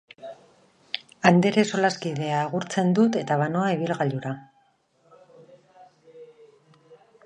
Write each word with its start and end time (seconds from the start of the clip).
Andere 1.31 1.65
solaskidea 1.75 2.39
agurtzen 2.47 2.91
dut 3.01 3.21
eta 3.23 3.39
banoa 3.45 3.69
ibilgailura. 3.77 4.35